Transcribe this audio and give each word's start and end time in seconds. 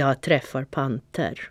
jag 0.00 0.20
träffar 0.20 0.64
panter. 0.64 1.50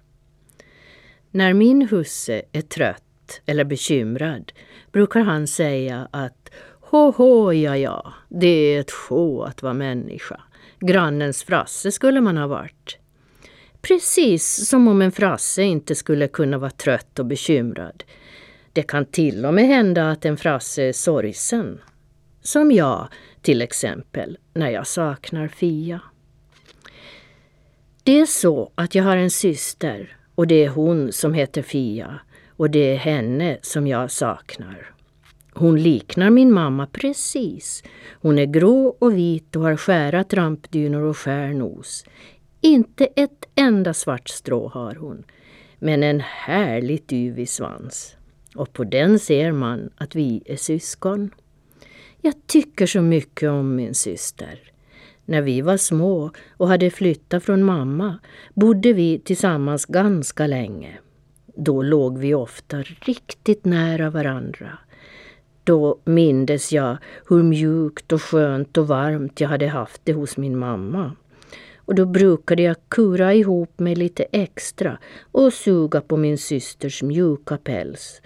När 1.31 1.53
min 1.53 1.87
husse 1.87 2.41
är 2.51 2.61
trött 2.61 3.41
eller 3.45 3.63
bekymrad 3.63 4.51
brukar 4.91 5.19
han 5.21 5.47
säga 5.47 6.07
att 6.11 6.49
Hå, 6.81 7.11
hå, 7.11 7.53
ja, 7.53 7.77
ja, 7.77 8.13
det 8.29 8.47
är 8.47 8.79
ett 8.79 8.91
sjå 8.91 9.43
att 9.43 9.63
vara 9.63 9.73
människa. 9.73 10.41
Grannens 10.79 11.43
frasse 11.43 11.91
skulle 11.91 12.21
man 12.21 12.37
ha 12.37 12.47
varit. 12.47 12.97
Precis 13.81 14.69
som 14.69 14.87
om 14.87 15.01
en 15.01 15.11
frasse 15.11 15.63
inte 15.63 15.95
skulle 15.95 16.27
kunna 16.27 16.57
vara 16.57 16.71
trött 16.71 17.19
och 17.19 17.25
bekymrad. 17.25 18.03
Det 18.73 18.83
kan 18.83 19.05
till 19.05 19.45
och 19.45 19.53
med 19.53 19.67
hända 19.67 20.11
att 20.11 20.25
en 20.25 20.37
frasse 20.37 20.83
är 20.83 20.93
sorgsen. 20.93 21.81
Som 22.41 22.71
jag, 22.71 23.07
till 23.41 23.61
exempel, 23.61 24.37
när 24.53 24.69
jag 24.69 24.87
saknar 24.87 25.47
Fia. 25.47 26.01
Det 28.09 28.19
är 28.19 28.25
så 28.25 28.71
att 28.75 28.95
jag 28.95 29.03
har 29.03 29.17
en 29.17 29.29
syster 29.29 30.17
och 30.35 30.47
det 30.47 30.63
är 30.63 30.69
hon 30.69 31.11
som 31.11 31.33
heter 31.33 31.61
Fia 31.61 32.19
och 32.49 32.69
det 32.69 32.79
är 32.79 32.95
henne 32.95 33.57
som 33.61 33.87
jag 33.87 34.11
saknar. 34.11 34.91
Hon 35.53 35.83
liknar 35.83 36.29
min 36.29 36.53
mamma 36.53 36.87
precis. 36.87 37.83
Hon 38.21 38.39
är 38.39 38.45
grå 38.45 38.95
och 38.99 39.17
vit 39.17 39.55
och 39.55 39.61
har 39.61 39.75
skära 39.75 40.23
trampdynor 40.23 41.01
och 41.01 41.17
skär 41.17 41.53
nos. 41.53 42.05
Inte 42.61 43.05
ett 43.05 43.45
enda 43.55 43.93
svart 43.93 44.29
strå 44.29 44.67
har 44.67 44.95
hon, 44.95 45.23
men 45.79 46.03
en 46.03 46.19
härligt 46.19 47.13
yvig 47.13 47.49
svans. 47.49 48.15
Och 48.55 48.73
på 48.73 48.83
den 48.83 49.19
ser 49.19 49.51
man 49.51 49.89
att 49.97 50.15
vi 50.15 50.43
är 50.45 50.55
syskon. 50.55 51.31
Jag 52.21 52.33
tycker 52.47 52.85
så 52.85 53.01
mycket 53.01 53.49
om 53.49 53.75
min 53.75 53.93
syster. 53.93 54.59
När 55.29 55.41
vi 55.41 55.61
var 55.61 55.77
små 55.77 56.31
och 56.57 56.67
hade 56.67 56.89
flyttat 56.89 57.43
från 57.43 57.63
mamma 57.63 58.19
bodde 58.53 58.93
vi 58.93 59.19
tillsammans 59.19 59.85
ganska 59.85 60.47
länge. 60.47 60.99
Då 61.55 61.81
låg 61.81 62.17
vi 62.17 62.33
ofta 62.33 62.77
riktigt 62.81 63.65
nära 63.65 64.09
varandra. 64.09 64.77
Då 65.63 65.99
mindes 66.05 66.71
jag 66.71 66.97
hur 67.27 67.43
mjukt 67.43 68.11
och 68.11 68.21
skönt 68.21 68.77
och 68.77 68.87
varmt 68.87 69.41
jag 69.41 69.49
hade 69.49 69.67
haft 69.67 70.01
det 70.03 70.13
hos 70.13 70.37
min 70.37 70.57
mamma. 70.57 71.15
Och 71.75 71.95
då 71.95 72.05
brukade 72.05 72.61
jag 72.61 72.75
kura 72.87 73.33
ihop 73.33 73.79
mig 73.79 73.95
lite 73.95 74.23
extra 74.23 74.97
och 75.31 75.53
suga 75.53 76.01
på 76.01 76.17
min 76.17 76.37
systers 76.37 77.03
mjuka 77.03 77.57
päls. 77.57 78.21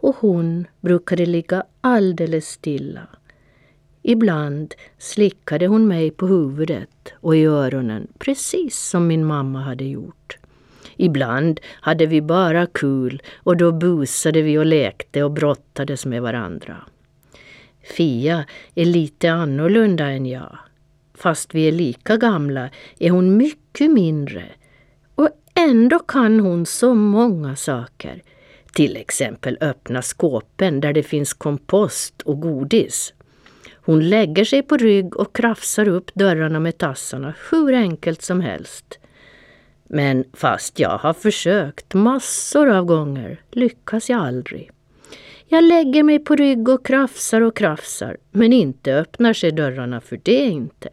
Och 0.00 0.16
hon 0.16 0.66
brukade 0.80 1.26
ligga 1.26 1.62
alldeles 1.80 2.48
stilla. 2.48 3.08
Ibland 4.02 4.74
slickade 4.98 5.66
hon 5.66 5.88
mig 5.88 6.10
på 6.10 6.26
huvudet 6.26 7.12
och 7.14 7.36
i 7.36 7.44
öronen 7.44 8.08
precis 8.18 8.78
som 8.78 9.06
min 9.06 9.24
mamma 9.24 9.62
hade 9.62 9.84
gjort. 9.84 10.38
Ibland 10.96 11.60
hade 11.80 12.06
vi 12.06 12.22
bara 12.22 12.66
kul 12.66 13.22
och 13.36 13.56
då 13.56 13.72
busade 13.72 14.42
vi 14.42 14.58
och 14.58 14.66
lekte 14.66 15.22
och 15.22 15.30
brottades 15.30 16.06
med 16.06 16.22
varandra. 16.22 16.76
Fia 17.96 18.44
är 18.74 18.84
lite 18.84 19.32
annorlunda 19.32 20.04
än 20.04 20.26
jag. 20.26 20.58
Fast 21.14 21.54
vi 21.54 21.68
är 21.68 21.72
lika 21.72 22.16
gamla 22.16 22.70
är 22.98 23.10
hon 23.10 23.36
mycket 23.36 23.90
mindre. 23.90 24.44
Och 25.14 25.28
ändå 25.54 25.98
kan 25.98 26.40
hon 26.40 26.66
så 26.66 26.94
många 26.94 27.56
saker. 27.56 28.22
Till 28.72 28.96
exempel 28.96 29.58
öppna 29.60 30.02
skåpen 30.02 30.80
där 30.80 30.92
det 30.92 31.02
finns 31.02 31.32
kompost 31.32 32.22
och 32.22 32.40
godis. 32.40 33.14
Hon 33.88 34.08
lägger 34.08 34.44
sig 34.44 34.62
på 34.62 34.76
rygg 34.76 35.16
och 35.16 35.36
krafsar 35.36 35.88
upp 35.88 36.14
dörrarna 36.14 36.60
med 36.60 36.78
tassarna 36.78 37.34
hur 37.50 37.74
enkelt 37.74 38.22
som 38.22 38.40
helst. 38.40 38.98
Men 39.84 40.24
fast 40.32 40.78
jag 40.78 40.98
har 40.98 41.12
försökt 41.12 41.94
massor 41.94 42.68
av 42.68 42.84
gånger 42.84 43.40
lyckas 43.50 44.10
jag 44.10 44.20
aldrig. 44.20 44.70
Jag 45.46 45.64
lägger 45.64 46.02
mig 46.02 46.18
på 46.18 46.36
rygg 46.36 46.68
och 46.68 46.86
krafsar 46.86 47.40
och 47.40 47.56
krafsar, 47.56 48.16
men 48.30 48.52
inte 48.52 48.94
öppnar 48.94 49.32
sig 49.32 49.52
dörrarna 49.52 50.00
för 50.00 50.20
det 50.22 50.44
inte. 50.44 50.88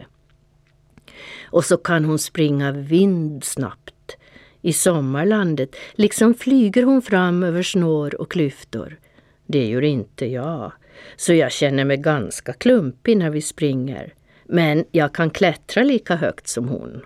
Och 1.43 1.65
så 1.65 1.77
kan 1.77 2.05
hon 2.05 2.19
springa 2.19 2.71
vindsnabbt. 2.71 4.17
I 4.61 4.73
sommarlandet 4.73 5.75
liksom 5.93 6.33
flyger 6.33 6.83
hon 6.83 7.01
fram 7.01 7.43
över 7.43 7.63
snår 7.63 8.21
och 8.21 8.31
klyftor. 8.31 8.99
Det 9.45 9.65
gör 9.65 9.81
inte 9.81 10.25
jag, 10.25 10.71
så 11.15 11.33
jag 11.33 11.51
känner 11.51 11.85
mig 11.85 11.97
ganska 11.97 12.53
klumpig 12.53 13.17
när 13.17 13.29
vi 13.29 13.41
springer. 13.41 14.13
Men 14.45 14.85
jag 14.91 15.13
kan 15.13 15.29
klättra 15.29 15.83
lika 15.83 16.15
högt 16.15 16.47
som 16.47 16.67
hon. 16.67 17.01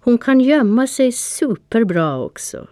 Hon 0.00 0.18
kan 0.18 0.40
gömma 0.40 0.86
sig 0.86 1.12
superbra 1.12 2.18
också. 2.18 2.66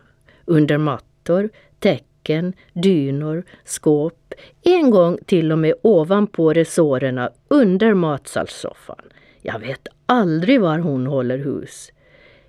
Under 0.45 0.79
mattor, 0.79 1.51
täcken, 1.79 2.53
dynor, 2.73 3.45
skåp. 3.65 4.35
En 4.63 4.91
gång 4.91 5.19
till 5.27 5.53
och 5.53 5.59
med 5.59 5.75
ovanpå 5.83 6.53
resårerna 6.53 7.31
under 7.49 7.95
matsalssoffan. 7.95 9.05
Jag 9.43 9.59
vet 9.59 9.89
aldrig 10.07 10.61
var 10.61 10.79
hon 10.79 11.07
håller 11.07 11.39
hus. 11.39 11.93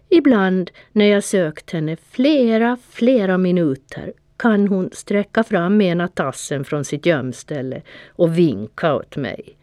Ibland 0.09 0.71
när 0.91 1.05
jag 1.05 1.23
sökt 1.23 1.71
henne 1.71 1.97
flera, 2.11 2.77
flera 2.89 3.37
minuter 3.37 4.13
kan 4.37 4.67
hon 4.67 4.89
sträcka 4.93 5.43
fram 5.43 5.81
ena 5.81 6.07
tassen 6.07 6.65
från 6.65 6.85
sitt 6.85 7.05
gömställe 7.05 7.81
och 8.07 8.37
vinka 8.37 8.95
åt 8.95 9.15
mig. 9.15 9.57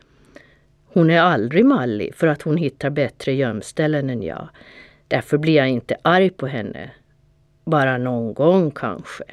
Hon 0.87 1.11
är 1.11 1.21
aldrig 1.21 1.65
mallig 1.65 2.15
för 2.15 2.27
att 2.27 2.43
hon 2.43 2.57
hittar 2.57 2.91
bättre 2.91 3.33
gömställen 3.33 4.11
än 4.11 4.23
jag. 4.23 4.49
Därför 5.09 5.39
blir 5.39 5.57
jag 5.57 5.69
inte 5.69 5.97
arg 6.03 6.31
på 6.31 6.47
henne. 6.47 6.91
Bara 7.65 7.99
någon 7.99 8.35
gång 8.35 8.71
kanske. 8.71 9.25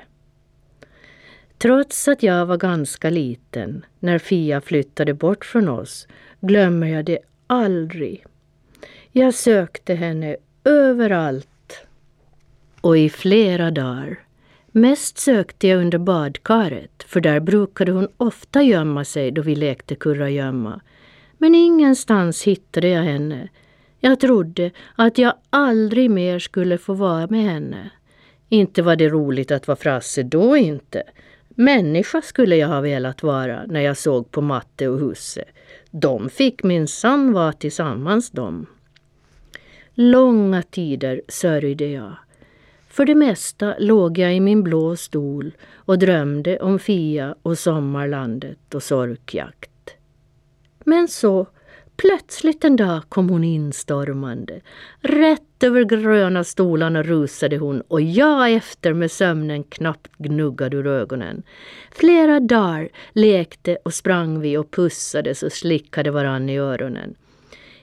Trots 1.57 2.07
att 2.07 2.23
jag 2.23 2.45
var 2.45 2.57
ganska 2.57 3.09
liten 3.09 3.85
när 3.99 4.19
Fia 4.19 4.61
flyttade 4.61 5.13
bort 5.13 5.45
från 5.45 5.69
oss 5.69 6.07
glömmer 6.39 6.87
jag 6.87 7.05
det 7.05 7.19
aldrig. 7.47 8.25
Jag 9.11 9.33
sökte 9.33 9.93
henne 9.93 10.37
överallt 10.63 11.85
och 12.81 12.97
i 12.97 13.09
flera 13.09 13.71
dagar. 13.71 14.19
Mest 14.71 15.17
sökte 15.17 15.67
jag 15.67 15.81
under 15.81 15.97
badkaret, 15.97 17.03
för 17.03 17.21
där 17.21 17.39
brukade 17.39 17.91
hon 17.91 18.07
ofta 18.17 18.61
gömma 18.61 19.05
sig 19.05 19.31
då 19.31 19.41
vi 19.41 19.55
lekte 19.55 19.95
kurragömma. 19.95 20.81
Men 21.37 21.55
ingenstans 21.55 22.43
hittade 22.43 22.87
jag 22.87 23.03
henne. 23.03 23.49
Jag 23.99 24.19
trodde 24.19 24.71
att 24.95 25.17
jag 25.17 25.33
aldrig 25.49 26.11
mer 26.11 26.39
skulle 26.39 26.77
få 26.77 26.93
vara 26.93 27.27
med 27.27 27.43
henne. 27.43 27.89
Inte 28.49 28.81
var 28.81 28.95
det 28.95 29.09
roligt 29.09 29.51
att 29.51 29.67
vara 29.67 29.75
frasse 29.75 30.23
då 30.23 30.57
inte. 30.57 31.03
Människa 31.49 32.21
skulle 32.21 32.55
jag 32.55 32.67
ha 32.67 32.81
velat 32.81 33.23
vara 33.23 33.65
när 33.67 33.81
jag 33.81 33.97
såg 33.97 34.31
på 34.31 34.41
matte 34.41 34.87
och 34.87 34.99
husse. 34.99 35.43
De 35.91 36.29
fick 36.29 36.63
minsann 36.63 37.33
vara 37.33 37.53
tillsammans 37.53 38.29
de. 38.29 38.65
Långa 39.93 40.61
tider 40.61 41.21
sörjde 41.27 41.87
jag. 41.87 42.15
För 42.99 43.05
det 43.05 43.15
mesta 43.15 43.75
låg 43.79 44.17
jag 44.17 44.35
i 44.35 44.39
min 44.39 44.63
blå 44.63 44.95
stol 44.95 45.51
och 45.75 45.99
drömde 45.99 46.59
om 46.59 46.79
Fia 46.79 47.35
och 47.41 47.57
sommarlandet 47.57 48.75
och 48.75 48.83
sorkjakt. 48.83 49.95
Men 50.83 51.07
så 51.07 51.47
Plötsligt 51.97 52.63
en 52.63 52.75
dag 52.75 53.01
kom 53.09 53.29
hon 53.29 53.43
instormande. 53.43 54.61
Rätt 55.01 55.63
över 55.63 55.83
gröna 55.83 56.43
stolarna 56.43 57.03
rusade 57.03 57.57
hon 57.57 57.81
och 57.81 58.01
jag 58.01 58.53
efter 58.53 58.93
med 58.93 59.11
sömnen 59.11 59.63
knappt 59.63 60.11
gnuggad 60.17 60.73
ur 60.73 60.87
ögonen. 60.87 61.43
Flera 61.91 62.39
dagar 62.39 62.89
lekte 63.13 63.77
och 63.85 63.93
sprang 63.93 64.39
vi 64.39 64.57
och 64.57 64.71
pussades 64.71 65.43
och 65.43 65.51
slickade 65.51 66.11
varann 66.11 66.49
i 66.49 66.57
öronen. 66.57 67.15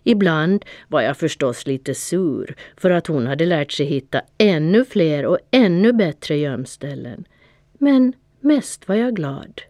Ibland 0.08 0.64
var 0.88 1.00
jag 1.02 1.16
förstås 1.16 1.66
lite 1.66 1.94
sur 1.94 2.56
för 2.76 2.90
att 2.90 3.06
hon 3.06 3.26
hade 3.26 3.46
lärt 3.46 3.72
sig 3.72 3.86
hitta 3.86 4.20
ännu 4.38 4.84
fler 4.84 5.26
och 5.26 5.38
ännu 5.50 5.92
bättre 5.92 6.36
gömställen. 6.36 7.24
Men 7.72 8.12
mest 8.40 8.88
var 8.88 8.94
jag 8.94 9.16
glad. 9.16 9.62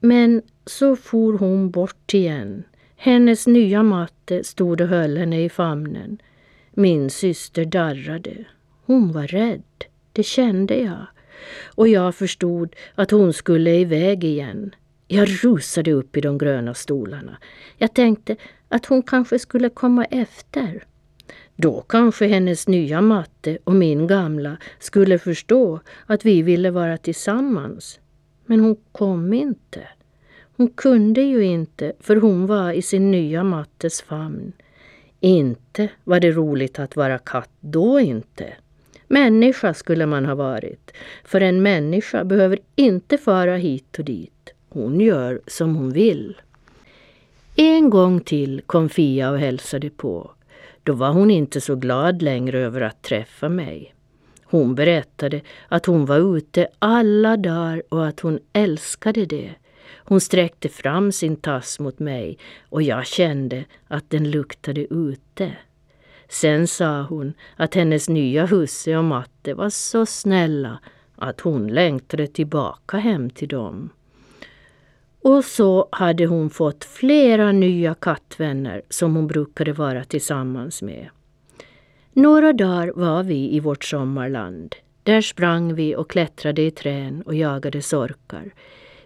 Men 0.00 0.42
så 0.66 0.96
for 0.96 1.38
hon 1.38 1.70
bort 1.70 2.14
igen. 2.14 2.64
Hennes 2.96 3.46
nya 3.46 3.82
matte 3.82 4.44
stod 4.44 4.80
och 4.80 4.88
höll 4.88 5.16
henne 5.18 5.44
i 5.44 5.48
famnen. 5.48 6.18
Min 6.70 7.10
syster 7.10 7.64
darrade. 7.64 8.44
Hon 8.86 9.12
var 9.12 9.26
rädd, 9.26 9.84
det 10.12 10.22
kände 10.22 10.74
jag. 10.76 11.06
Och 11.74 11.88
jag 11.88 12.14
förstod 12.14 12.76
att 12.94 13.10
hon 13.10 13.32
skulle 13.32 13.70
iväg 13.70 14.24
igen. 14.24 14.74
Jag 15.06 15.44
rusade 15.44 15.92
upp 15.92 16.16
i 16.16 16.20
de 16.20 16.38
gröna 16.38 16.74
stolarna. 16.74 17.38
Jag 17.78 17.94
tänkte 17.94 18.36
att 18.68 18.86
hon 18.86 19.02
kanske 19.02 19.38
skulle 19.38 19.68
komma 19.68 20.04
efter. 20.04 20.84
Då 21.56 21.80
kanske 21.80 22.26
hennes 22.26 22.68
nya 22.68 23.00
matte 23.00 23.58
och 23.64 23.74
min 23.74 24.06
gamla 24.06 24.56
skulle 24.78 25.18
förstå 25.18 25.80
att 26.06 26.24
vi 26.24 26.42
ville 26.42 26.70
vara 26.70 26.98
tillsammans. 26.98 28.00
Men 28.46 28.60
hon 28.60 28.76
kom 28.92 29.32
inte. 29.32 29.88
Hon 30.56 30.68
kunde 30.68 31.20
ju 31.20 31.44
inte, 31.44 31.92
för 32.00 32.16
hon 32.16 32.46
var 32.46 32.72
i 32.72 32.82
sin 32.82 33.10
nya 33.10 33.44
mattes 33.44 34.02
famn. 34.02 34.52
Inte 35.20 35.88
var 36.04 36.20
det 36.20 36.30
roligt 36.30 36.78
att 36.78 36.96
vara 36.96 37.18
katt 37.18 37.50
då 37.60 38.00
inte. 38.00 38.52
Människa 39.08 39.74
skulle 39.74 40.06
man 40.06 40.26
ha 40.26 40.34
varit, 40.34 40.90
för 41.24 41.40
en 41.40 41.62
människa 41.62 42.24
behöver 42.24 42.58
inte 42.76 43.18
fara 43.18 43.56
hit 43.56 43.98
och 43.98 44.04
dit. 44.04 44.53
Hon 44.74 45.00
gör 45.00 45.40
som 45.46 45.76
hon 45.76 45.92
vill. 45.92 46.40
En 47.56 47.90
gång 47.90 48.20
till 48.20 48.62
kom 48.66 48.88
Fia 48.88 49.30
och 49.30 49.38
hälsade 49.38 49.90
på. 49.90 50.30
Då 50.82 50.92
var 50.92 51.12
hon 51.12 51.30
inte 51.30 51.60
så 51.60 51.76
glad 51.76 52.22
längre 52.22 52.58
över 52.58 52.80
att 52.80 53.02
träffa 53.02 53.48
mig. 53.48 53.94
Hon 54.44 54.74
berättade 54.74 55.40
att 55.68 55.86
hon 55.86 56.06
var 56.06 56.36
ute 56.36 56.68
alla 56.78 57.36
dagar 57.36 57.82
och 57.88 58.06
att 58.06 58.20
hon 58.20 58.38
älskade 58.52 59.26
det. 59.26 59.54
Hon 59.96 60.20
sträckte 60.20 60.68
fram 60.68 61.12
sin 61.12 61.36
tass 61.36 61.80
mot 61.80 61.98
mig 61.98 62.38
och 62.68 62.82
jag 62.82 63.06
kände 63.06 63.64
att 63.88 64.10
den 64.10 64.30
luktade 64.30 64.94
ute. 64.94 65.52
Sen 66.28 66.66
sa 66.66 67.02
hon 67.02 67.32
att 67.56 67.74
hennes 67.74 68.08
nya 68.08 68.46
husse 68.46 68.96
och 68.96 69.04
matte 69.04 69.54
var 69.54 69.70
så 69.70 70.06
snälla 70.06 70.78
att 71.16 71.40
hon 71.40 71.68
längtade 71.68 72.26
tillbaka 72.26 72.96
hem 72.96 73.30
till 73.30 73.48
dem. 73.48 73.90
Och 75.24 75.44
så 75.44 75.88
hade 75.92 76.26
hon 76.26 76.50
fått 76.50 76.84
flera 76.84 77.52
nya 77.52 77.94
kattvänner 77.94 78.82
som 78.88 79.16
hon 79.16 79.26
brukade 79.26 79.72
vara 79.72 80.04
tillsammans 80.04 80.82
med. 80.82 81.08
Några 82.12 82.52
dagar 82.52 82.92
var 82.96 83.22
vi 83.22 83.54
i 83.54 83.60
vårt 83.60 83.84
sommarland. 83.84 84.74
Där 85.02 85.20
sprang 85.20 85.74
vi 85.74 85.96
och 85.96 86.10
klättrade 86.10 86.62
i 86.62 86.70
trän 86.70 87.22
och 87.22 87.34
jagade 87.34 87.82
sorkar. 87.82 88.54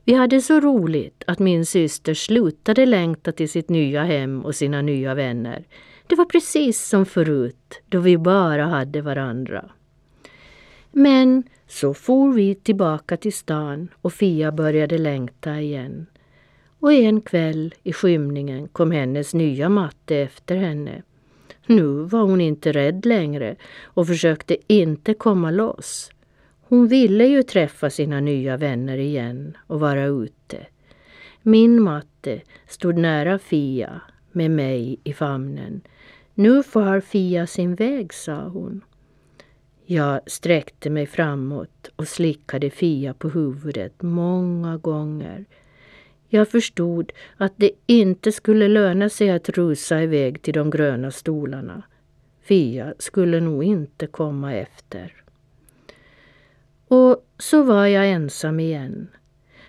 Vi 0.05 0.15
hade 0.15 0.41
så 0.41 0.61
roligt 0.61 1.25
att 1.27 1.39
min 1.39 1.67
syster 1.67 2.15
slutade 2.15 2.87
längta 2.87 3.33
till 3.33 3.51
sitt 3.51 3.69
nya 3.69 4.05
hem 4.05 4.45
och 4.45 4.55
sina 4.55 4.83
nya 4.83 5.15
vänner. 5.15 5.65
Det 6.07 6.15
var 6.15 6.25
precis 6.25 6.89
som 6.89 7.07
förut, 7.07 7.81
då 7.89 8.01
vi 8.01 8.19
bara 8.19 8.67
hade 8.67 9.03
varandra. 9.03 9.71
Men 10.93 11.43
så 11.67 11.95
for 11.95 12.33
vi 12.33 12.55
tillbaka 12.55 13.17
till 13.17 13.33
stan 13.33 13.89
och 14.01 14.13
Fia 14.13 14.53
började 14.53 14.99
längta 14.99 15.61
igen. 15.61 16.07
Och 16.81 16.93
en 16.93 17.21
kväll 17.21 17.75
i 17.83 17.93
skymningen 17.93 18.69
kom 18.69 18.91
hennes 18.91 19.35
nya 19.35 19.69
matte 19.69 20.17
efter 20.17 20.57
henne. 20.57 21.03
Nu 21.67 21.87
var 21.87 22.23
hon 22.23 22.41
inte 22.41 22.73
rädd 22.73 23.07
längre 23.07 23.57
och 23.83 24.07
försökte 24.07 24.57
inte 24.67 25.15
komma 25.15 25.51
loss. 25.51 26.11
Hon 26.61 26.89
ville 26.89 27.27
ju 27.27 27.43
träffa 27.43 27.91
sina 27.91 28.21
nya 28.21 28.57
vänner 28.57 28.99
igen 28.99 29.57
och 29.67 29.81
vara 29.81 30.05
ute. 30.05 30.67
Min 31.43 31.83
matte 31.83 32.41
stod 32.69 32.99
nära 32.99 33.39
Fia 33.39 34.01
med 34.33 34.51
mig 34.51 35.01
i 35.05 35.13
famnen. 35.13 35.81
Nu 36.35 36.63
far 36.63 37.01
Fia 37.01 37.47
sin 37.47 37.75
väg, 37.75 38.15
sa 38.15 38.49
hon. 38.49 38.81
Jag 39.91 40.21
sträckte 40.27 40.91
mig 40.91 41.07
framåt 41.07 41.91
och 41.97 42.09
slickade 42.09 42.71
Fia 42.71 43.15
på 43.15 43.29
huvudet 43.29 44.03
många 44.03 44.77
gånger. 44.77 45.45
Jag 46.29 46.49
förstod 46.49 47.13
att 47.37 47.53
det 47.57 47.71
inte 47.87 48.33
skulle 48.33 48.69
löna 48.69 49.09
sig 49.09 49.31
att 49.31 49.49
rusa 49.49 50.03
iväg 50.03 50.43
till 50.43 50.55
de 50.55 50.71
gröna 50.71 51.11
stolarna. 51.11 51.83
Fia 52.43 52.95
skulle 52.99 53.41
nog 53.41 53.65
inte 53.65 54.07
komma 54.07 54.55
efter. 54.55 55.15
Och 56.89 57.27
så 57.39 57.63
var 57.63 57.87
jag 57.87 58.09
ensam 58.09 58.61
igen. 58.61 59.09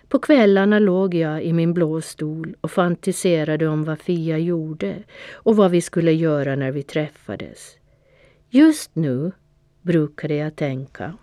På 0.08 0.20
kvällarna 0.20 0.80
låg 0.80 1.16
jag 1.16 1.44
i 1.44 1.54
min 1.54 1.74
blå 1.74 2.02
stol 2.02 2.56
och 2.62 2.72
fantiserade 2.72 3.68
om 3.68 3.84
vad 3.84 4.00
Fia 4.00 4.38
gjorde 4.38 5.04
och 5.32 5.56
vad 5.56 5.72
vi 5.72 5.82
skulle 5.82 6.12
göra 6.12 6.56
när 6.56 6.72
vi 6.72 6.84
träffades. 6.84 7.78
Just 8.50 8.96
nu 8.96 9.32
brukade 9.90 10.36
jag 10.36 10.56
tänka. 10.56 11.14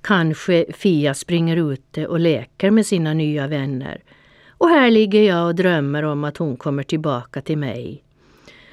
Kanske 0.00 0.66
Fia 0.72 1.14
springer 1.14 1.72
ute 1.72 2.06
och 2.06 2.20
leker 2.20 2.70
med 2.70 2.86
sina 2.86 3.14
nya 3.14 3.46
vänner. 3.46 4.02
Och 4.48 4.68
här 4.68 4.90
ligger 4.90 5.22
jag 5.22 5.46
och 5.46 5.54
drömmer 5.54 6.02
om 6.02 6.24
att 6.24 6.36
hon 6.36 6.56
kommer 6.56 6.82
tillbaka 6.82 7.40
till 7.40 7.58
mig. 7.58 8.04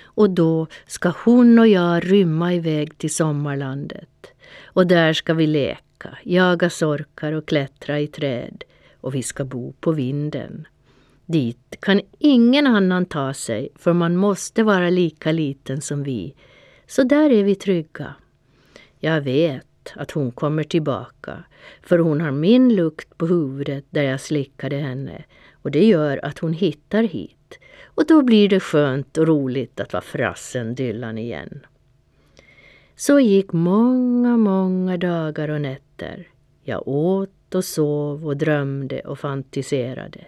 Och 0.04 0.30
då 0.30 0.68
ska 0.88 1.14
hon 1.26 1.60
och 1.60 1.68
jag 1.68 2.12
rymma 2.12 2.54
iväg 2.54 2.98
till 2.98 3.14
sommarlandet. 3.14 4.28
Och 4.64 4.88
där 4.88 5.14
ska 5.14 5.34
vi 5.34 5.48
leka, 5.48 6.18
jaga 6.24 6.70
sorkar 6.70 7.34
och 7.34 7.46
klättra 7.46 8.00
i 8.00 8.08
träd. 8.08 8.64
Och 9.02 9.16
vi 9.16 9.24
ska 9.24 9.46
bo 9.46 9.74
på 9.80 9.92
vinden. 9.92 10.68
Dit 11.26 11.78
kan 11.80 12.02
ingen 12.20 12.68
annan 12.68 13.06
ta 13.06 13.34
sig, 13.34 13.70
för 13.76 13.94
man 13.94 14.16
måste 14.16 14.64
vara 14.64 14.90
lika 14.90 15.32
liten 15.32 15.82
som 15.82 16.04
vi. 16.04 16.36
Så 16.88 17.04
där 17.04 17.30
är 17.30 17.44
vi 17.44 17.56
trygga. 17.56 18.16
Jag 19.06 19.22
vet 19.22 19.94
att 19.96 20.12
hon 20.12 20.32
kommer 20.32 20.64
tillbaka, 20.64 21.44
för 21.82 22.00
hon 22.00 22.22
har 22.22 22.32
min 22.32 22.76
lukt 22.76 23.18
på 23.18 23.28
huvudet 23.28 23.86
där 23.90 24.04
jag 24.04 24.22
slickade 24.22 24.76
henne 24.76 25.24
och 25.52 25.72
det 25.72 25.86
gör 25.86 26.26
att 26.26 26.40
hon 26.40 26.54
hittar 26.54 27.04
hit. 27.04 27.60
Och 27.86 28.06
då 28.08 28.22
blir 28.22 28.50
det 28.50 28.60
skönt 28.60 29.18
och 29.18 29.28
roligt 29.28 29.80
att 29.80 29.94
vara 29.94 30.02
frassen 30.02 30.76
Dylan 30.76 31.18
igen. 31.18 31.66
Så 32.96 33.20
gick 33.20 33.54
många, 33.54 34.38
många 34.38 34.98
dagar 34.98 35.50
och 35.50 35.62
nätter. 35.62 36.28
Jag 36.64 36.88
åt 36.88 37.56
och 37.56 37.66
sov 37.66 38.28
och 38.28 38.38
drömde 38.38 39.00
och 39.00 39.20
fantiserade. 39.20 40.26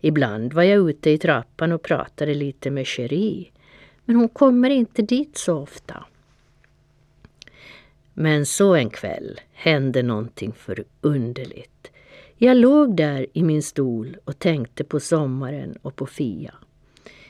Ibland 0.00 0.52
var 0.52 0.62
jag 0.62 0.90
ute 0.90 1.10
i 1.10 1.18
trappan 1.18 1.72
och 1.72 1.82
pratade 1.82 2.34
lite 2.34 2.70
med 2.70 2.86
Cherie. 2.86 3.50
Men 4.04 4.16
hon 4.16 4.28
kommer 4.28 4.70
inte 4.70 5.02
dit 5.02 5.38
så 5.38 5.58
ofta. 5.58 6.04
Men 8.14 8.46
så 8.46 8.74
en 8.74 8.90
kväll 8.90 9.40
hände 9.52 10.02
någonting 10.02 10.52
förunderligt. 10.52 11.90
Jag 12.36 12.56
låg 12.56 12.96
där 12.96 13.26
i 13.32 13.42
min 13.42 13.62
stol 13.62 14.16
och 14.24 14.38
tänkte 14.38 14.84
på 14.84 15.00
sommaren 15.00 15.78
och 15.82 15.96
på 15.96 16.06
Fia. 16.06 16.54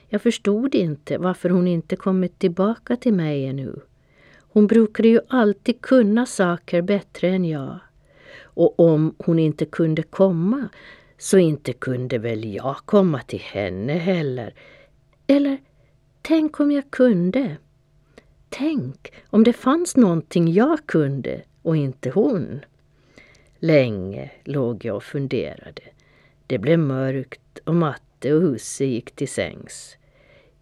Jag 0.09 0.23
förstod 0.23 0.75
inte 0.75 1.19
varför 1.19 1.51
hon 1.51 1.69
inte 1.69 1.97
kommit 1.97 2.39
tillbaka 2.39 2.97
till 2.97 3.13
mig 3.13 3.47
ännu. 3.47 3.81
Hon 4.39 4.67
brukade 4.67 5.09
ju 5.09 5.21
alltid 5.29 5.81
kunna 5.81 6.27
saker 6.27 6.83
bättre 6.83 7.29
än 7.29 7.45
jag. 7.45 7.79
Och 8.43 8.81
om 8.81 9.15
hon 9.19 9.39
inte 9.39 9.65
kunde 9.65 10.03
komma 10.03 10.69
så 11.19 11.39
inte 11.39 11.73
kunde 11.73 12.19
väl 12.19 12.55
jag 12.55 12.77
komma 12.77 13.21
till 13.23 13.41
henne 13.41 13.93
heller. 13.93 14.55
Eller 15.27 15.59
tänk 16.23 16.61
om 16.61 16.73
jag 16.73 16.91
kunde? 16.91 17.57
Tänk 18.55 19.13
om 19.31 19.45
det 19.45 19.53
fanns 19.53 19.97
någonting 19.97 20.53
jag 20.53 20.87
kunde 20.87 21.43
och 21.63 21.77
inte 21.77 22.11
hon. 22.11 22.61
Länge 23.59 24.31
låg 24.45 24.85
jag 24.85 24.97
och 24.97 25.03
funderade. 25.03 25.83
Det 26.47 26.59
blev 26.59 26.79
mörkt 26.79 27.59
och 27.65 27.75
matte 27.75 28.35
och 28.35 28.41
husse 28.41 28.85
gick 28.85 29.17
till 29.17 29.29
sängs. 29.29 29.97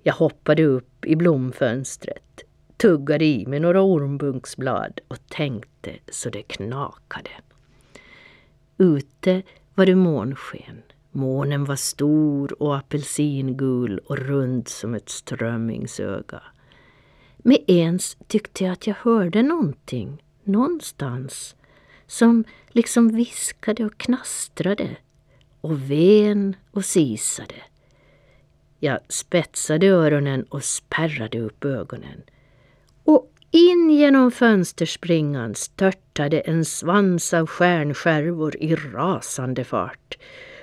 Jag 0.02 0.14
hoppade 0.14 0.64
upp 0.64 1.06
i 1.06 1.16
blomfönstret, 1.16 2.42
tuggade 2.76 3.24
i 3.24 3.46
mig 3.46 3.60
några 3.60 3.82
ormbunksblad 3.82 5.00
och 5.08 5.28
tänkte 5.28 5.90
så 6.08 6.30
det 6.30 6.42
knakade. 6.42 7.30
Ute 8.78 9.42
var 9.74 9.86
det 9.86 9.94
månsken. 9.94 10.82
Månen 11.10 11.64
var 11.64 11.76
stor 11.76 12.62
och 12.62 12.76
apelsingul 12.76 13.98
och 13.98 14.18
rund 14.18 14.68
som 14.68 14.94
ett 14.94 15.08
strömmingsöga. 15.08 16.42
Med 17.42 17.58
ens 17.66 18.16
tyckte 18.26 18.64
jag 18.64 18.72
att 18.72 18.86
jag 18.86 18.94
hörde 18.94 19.42
någonting, 19.42 20.22
någonstans, 20.44 21.56
som 22.06 22.44
liksom 22.68 23.08
viskade 23.08 23.84
och 23.84 23.98
knastrade 23.98 24.96
och 25.60 25.90
ven 25.90 26.56
och 26.70 26.84
sisade. 26.84 27.54
Jag 28.78 28.98
spetsade 29.08 29.86
öronen 29.86 30.42
och 30.42 30.64
spärrade 30.64 31.40
upp 31.40 31.64
ögonen. 31.64 32.22
Och 33.04 33.32
in 33.50 33.90
genom 33.90 34.30
fönsterspringan 34.30 35.54
störtade 35.54 36.40
en 36.40 36.64
svans 36.64 37.34
av 37.34 37.46
stjärnskärvor 37.46 38.56
i 38.56 38.74
rasande 38.74 39.64
fart. 39.64 40.18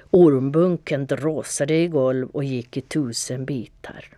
Ormbunken 0.09 1.05
dråsade 1.05 1.75
i 1.75 1.87
golv 1.87 2.29
och 2.29 2.43
gick 2.43 2.77
i 2.77 2.81
tusen 2.81 3.45
bitar. 3.45 4.16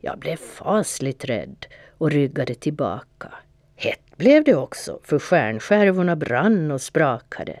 Jag 0.00 0.18
blev 0.18 0.36
fasligt 0.36 1.24
rädd 1.24 1.66
och 1.98 2.10
ryggade 2.10 2.54
tillbaka. 2.54 3.32
Hett 3.76 4.16
blev 4.16 4.44
det 4.44 4.54
också, 4.54 5.00
för 5.02 5.18
stjärnskärvorna 5.18 6.16
brann 6.16 6.70
och 6.70 6.82
sprakade. 6.82 7.60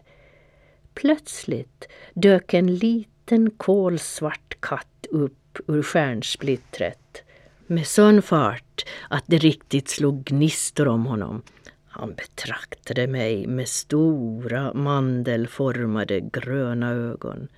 Plötsligt 0.94 1.88
dök 2.14 2.54
en 2.54 2.74
liten 2.74 3.50
kolsvart 3.50 4.56
katt 4.60 5.06
upp 5.10 5.58
ur 5.66 5.82
stjärnsplittret 5.82 7.22
med 7.66 7.86
sån 7.86 8.22
fart 8.22 8.84
att 9.08 9.24
det 9.26 9.38
riktigt 9.38 9.88
slog 9.88 10.24
gnistor 10.24 10.88
om 10.88 11.06
honom. 11.06 11.42
Han 11.88 12.14
betraktade 12.14 13.06
mig 13.06 13.46
med 13.46 13.68
stora 13.68 14.72
mandelformade 14.72 16.20
gröna 16.20 16.90
ögon. 16.90 17.48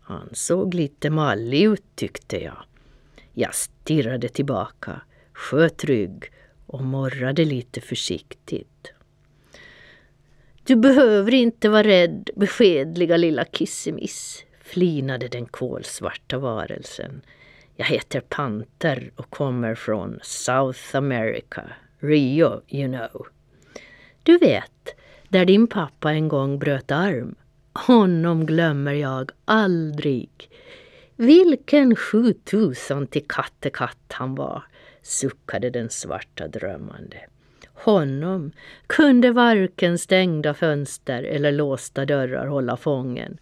Han 0.00 0.28
såg 0.32 0.74
lite 0.74 1.10
mallig 1.10 1.62
ut 1.62 1.84
tyckte 1.94 2.42
jag. 2.42 2.64
Jag 3.40 3.54
stirrade 3.54 4.28
tillbaka. 4.28 5.00
sjötrygg 5.32 6.24
och 6.66 6.84
morrade 6.84 7.44
lite 7.44 7.80
försiktigt. 7.80 8.92
Du 10.64 10.76
behöver 10.76 11.34
inte 11.34 11.68
vara 11.68 11.82
rädd, 11.82 12.30
beskedliga 12.36 13.16
lilla 13.16 13.44
kissemiss, 13.44 14.44
flinade 14.60 15.28
den 15.28 15.46
kolsvarta 15.46 16.38
varelsen. 16.38 17.22
Jag 17.76 17.86
heter 17.86 18.20
Panter 18.20 19.10
och 19.16 19.30
kommer 19.30 19.74
från 19.74 20.18
South 20.22 20.96
America, 20.96 21.62
Rio, 21.98 22.62
you 22.68 22.88
know. 22.88 23.26
Du 24.22 24.38
vet, 24.38 24.94
där 25.28 25.44
din 25.44 25.66
pappa 25.66 26.12
en 26.12 26.28
gång 26.28 26.58
bröt 26.58 26.90
arm. 26.90 27.34
Honom 27.72 28.46
glömmer 28.46 28.94
jag 28.94 29.30
aldrig. 29.44 30.30
Vilken 31.20 31.96
sjutusan 31.96 33.06
till 33.06 33.24
kattekatt 33.28 34.12
han 34.12 34.34
var, 34.34 34.62
suckade 35.02 35.70
den 35.70 35.90
svarta 35.90 36.48
drömmande. 36.48 37.16
Honom 37.74 38.52
kunde 38.86 39.32
varken 39.32 39.98
stängda 39.98 40.54
fönster 40.54 41.22
eller 41.22 41.52
låsta 41.52 42.06
dörrar 42.06 42.46
hålla 42.46 42.76
fången. 42.76 43.38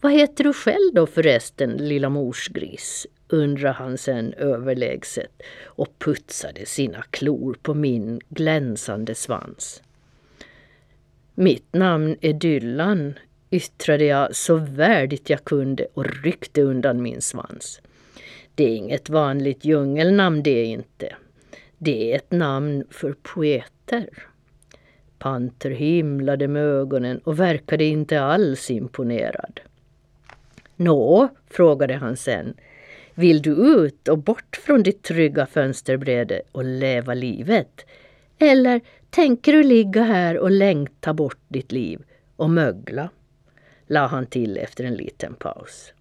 Vad 0.00 0.12
heter 0.12 0.44
du 0.44 0.52
själv 0.52 0.94
då 0.94 1.06
förresten, 1.06 1.70
lilla 1.70 2.08
morsgris? 2.08 3.06
undrade 3.28 3.74
han 3.74 3.98
sen 3.98 4.32
överlägset 4.32 5.42
och 5.64 5.98
putsade 5.98 6.66
sina 6.66 7.02
klor 7.02 7.56
på 7.62 7.74
min 7.74 8.20
glänsande 8.28 9.14
svans. 9.14 9.82
Mitt 11.34 11.74
namn 11.74 12.16
är 12.20 12.32
Dylan 12.32 13.14
yttrade 13.52 14.04
jag 14.04 14.36
så 14.36 14.56
värdigt 14.56 15.30
jag 15.30 15.44
kunde 15.44 15.86
och 15.94 16.22
ryckte 16.22 16.62
undan 16.62 17.02
min 17.02 17.20
svans. 17.22 17.80
Det 18.54 18.64
är 18.64 18.76
inget 18.76 19.10
vanligt 19.10 19.64
djungelnamn 19.64 20.42
det 20.42 20.50
är 20.50 20.64
inte. 20.64 21.16
Det 21.78 22.12
är 22.12 22.16
ett 22.16 22.30
namn 22.30 22.84
för 22.90 23.14
poeter. 23.22 24.08
Panter 25.18 25.70
himlade 25.70 26.48
med 26.48 26.62
ögonen 26.62 27.18
och 27.18 27.40
verkade 27.40 27.84
inte 27.84 28.20
alls 28.20 28.70
imponerad. 28.70 29.60
Nå, 30.76 31.28
frågade 31.50 31.94
han 31.94 32.16
sen, 32.16 32.54
vill 33.14 33.42
du 33.42 33.50
ut 33.50 34.08
och 34.08 34.18
bort 34.18 34.60
från 34.62 34.82
ditt 34.82 35.02
trygga 35.02 35.46
fönsterbräde 35.46 36.42
och 36.52 36.64
leva 36.64 37.14
livet? 37.14 37.86
Eller 38.38 38.80
tänker 39.10 39.52
du 39.52 39.62
ligga 39.62 40.02
här 40.02 40.38
och 40.38 40.50
längta 40.50 41.14
bort 41.14 41.40
ditt 41.48 41.72
liv 41.72 42.02
och 42.36 42.50
mögla? 42.50 43.10
La 43.92 44.06
han 44.06 44.26
till 44.26 44.58
efter 44.58 44.84
en 44.84 44.94
liten 44.94 45.34
paus. 45.34 45.92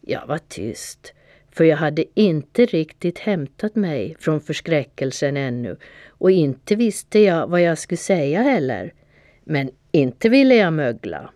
Jag 0.00 0.26
var 0.26 0.38
tyst, 0.48 1.12
för 1.50 1.64
jag 1.64 1.76
hade 1.76 2.04
inte 2.14 2.66
riktigt 2.66 3.18
hämtat 3.18 3.74
mig 3.74 4.16
från 4.20 4.40
förskräckelsen 4.40 5.36
ännu 5.36 5.76
och 6.08 6.30
inte 6.30 6.76
visste 6.76 7.18
jag 7.18 7.46
vad 7.46 7.62
jag 7.62 7.78
skulle 7.78 7.98
säga 7.98 8.42
heller. 8.42 8.92
Men 9.44 9.70
inte 9.92 10.28
ville 10.28 10.54
jag 10.54 10.72
mögla. 10.72 11.30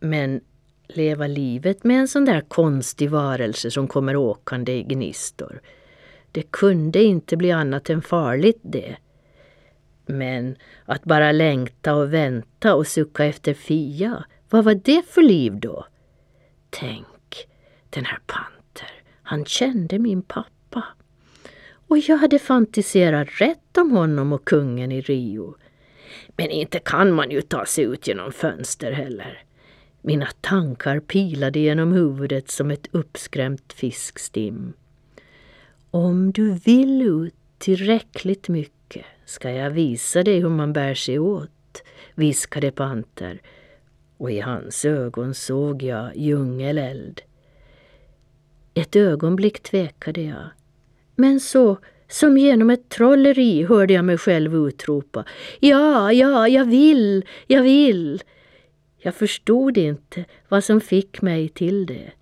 Men 0.00 0.40
leva 0.88 1.26
livet 1.26 1.84
med 1.84 2.00
en 2.00 2.08
sån 2.08 2.24
där 2.24 2.40
konstig 2.40 3.10
varelse 3.10 3.70
som 3.70 3.88
kommer 3.88 4.16
åkande 4.16 4.72
i 4.72 4.82
gnistor. 4.82 5.60
Det 6.32 6.42
kunde 6.42 7.02
inte 7.02 7.36
bli 7.36 7.52
annat 7.52 7.90
än 7.90 8.02
farligt 8.02 8.60
det. 8.62 8.96
Men 10.06 10.56
att 10.84 11.04
bara 11.04 11.32
längta 11.32 11.94
och 11.94 12.12
vänta 12.14 12.74
och 12.74 12.86
sucka 12.86 13.24
efter 13.24 13.54
Fia, 13.54 14.24
vad 14.50 14.64
var 14.64 14.74
det 14.74 15.02
för 15.06 15.22
liv 15.22 15.60
då? 15.60 15.86
Tänk, 16.70 17.46
den 17.90 18.04
här 18.04 18.18
Panter, 18.26 18.90
han 19.22 19.44
kände 19.44 19.98
min 19.98 20.22
pappa. 20.22 20.84
Och 21.88 21.98
jag 21.98 22.16
hade 22.16 22.38
fantiserat 22.38 23.28
rätt 23.40 23.76
om 23.78 23.90
honom 23.90 24.32
och 24.32 24.44
kungen 24.44 24.92
i 24.92 25.00
Rio. 25.00 25.54
Men 26.36 26.50
inte 26.50 26.78
kan 26.78 27.12
man 27.12 27.30
ju 27.30 27.42
ta 27.42 27.66
sig 27.66 27.84
ut 27.84 28.06
genom 28.06 28.32
fönster 28.32 28.92
heller. 28.92 29.42
Mina 30.02 30.28
tankar 30.40 31.00
pilade 31.00 31.58
genom 31.58 31.92
huvudet 31.92 32.50
som 32.50 32.70
ett 32.70 32.86
uppskrämt 32.92 33.72
fiskstim. 33.72 34.72
Om 35.90 36.32
du 36.32 36.52
vill 36.52 37.02
ut 37.02 37.34
tillräckligt 37.58 38.48
mycket 38.48 39.04
ska 39.24 39.50
jag 39.50 39.70
visa 39.70 40.22
dig 40.22 40.40
hur 40.40 40.48
man 40.48 40.72
bär 40.72 40.94
sig 40.94 41.18
åt, 41.18 41.82
viskade 42.14 42.70
Panter 42.70 43.40
och 44.18 44.30
i 44.30 44.40
hans 44.40 44.84
ögon 44.84 45.34
såg 45.34 45.82
jag 45.82 46.16
djungeleld. 46.16 47.20
Ett 48.74 48.96
ögonblick 48.96 49.62
tvekade 49.62 50.20
jag. 50.20 50.48
Men 51.14 51.40
så, 51.40 51.78
som 52.08 52.38
genom 52.38 52.70
ett 52.70 52.88
trolleri, 52.88 53.64
hörde 53.64 53.94
jag 53.94 54.04
mig 54.04 54.18
själv 54.18 54.54
utropa. 54.54 55.24
Ja, 55.60 56.12
ja, 56.12 56.48
jag 56.48 56.64
vill, 56.64 57.24
jag 57.46 57.62
vill. 57.62 58.22
Jag 58.98 59.14
förstod 59.14 59.78
inte 59.78 60.24
vad 60.48 60.64
som 60.64 60.80
fick 60.80 61.22
mig 61.22 61.48
till 61.48 61.86
det. 61.86 62.12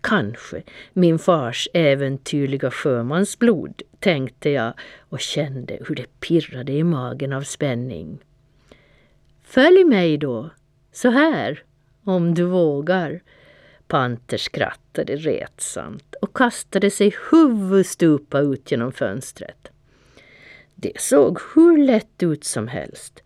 Kanske 0.00 0.62
min 0.92 1.18
fars 1.18 1.68
äventyrliga 1.72 2.70
sjömansblod, 2.70 3.82
tänkte 3.98 4.50
jag 4.50 4.72
och 5.00 5.20
kände 5.20 5.78
hur 5.88 5.94
det 5.94 6.20
pirrade 6.20 6.72
i 6.72 6.84
magen 6.84 7.32
av 7.32 7.42
spänning. 7.42 8.18
Följ 9.42 9.84
mig 9.84 10.18
då, 10.18 10.50
så 10.92 11.10
här, 11.10 11.62
om 12.04 12.34
du 12.34 12.44
vågar. 12.44 13.20
Panter 13.86 14.36
skrattade 14.36 15.16
retsamt 15.16 16.14
och 16.22 16.36
kastade 16.36 16.90
sig 16.90 17.14
huvudstupa 17.30 18.40
ut 18.40 18.70
genom 18.70 18.92
fönstret. 18.92 19.68
Det 20.74 21.00
såg 21.00 21.38
hur 21.54 21.78
lätt 21.78 22.22
ut 22.22 22.44
som 22.44 22.68
helst. 22.68 23.22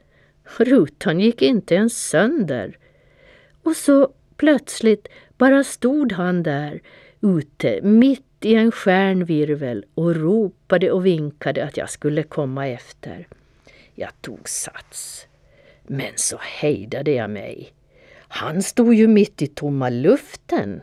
Rutan 0.58 1.20
gick 1.20 1.42
inte 1.42 1.74
ens 1.74 2.08
sönder. 2.08 2.78
Och 3.62 3.76
så 3.76 4.12
plötsligt 4.36 5.08
bara 5.38 5.64
stod 5.64 6.12
han 6.12 6.42
där 6.42 6.80
ute 7.20 7.82
mitt 7.82 8.22
i 8.40 8.54
en 8.54 8.72
stjärnvirvel 8.72 9.84
och 9.94 10.16
ropade 10.16 10.90
och 10.90 11.06
vinkade 11.06 11.64
att 11.64 11.76
jag 11.76 11.90
skulle 11.90 12.22
komma 12.22 12.68
efter. 12.68 13.28
Jag 13.94 14.10
tog 14.20 14.48
sats. 14.48 15.25
Men 15.88 16.12
så 16.16 16.38
hejdade 16.40 17.10
jag 17.10 17.30
mig. 17.30 17.72
Han 18.28 18.62
stod 18.62 18.94
ju 18.94 19.06
mitt 19.06 19.42
i 19.42 19.46
tomma 19.46 19.90
luften. 19.90 20.80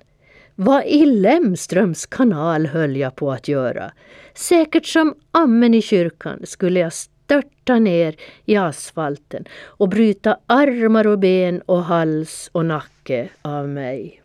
Vad 0.56 0.86
i 0.86 1.06
Lemströms 1.06 2.06
kanal 2.06 2.66
höll 2.66 2.98
jag 2.98 3.16
på 3.16 3.32
att 3.32 3.48
göra? 3.48 3.92
Säkert 4.34 4.86
som 4.86 5.16
amen 5.32 5.74
i 5.74 5.82
kyrkan 5.82 6.40
skulle 6.44 6.80
jag 6.80 6.94
störta 6.94 7.80
ner 7.80 8.16
i 8.46 8.56
asfalten 8.56 9.46
och 9.62 9.90
bryta 9.90 10.38
armar 10.46 11.08
och 11.08 11.20
ben 11.20 11.62
och 11.62 11.84
hals 11.84 12.50
och 12.52 12.66
nacke 12.66 13.30
av 13.42 13.70
mig. 13.70 14.22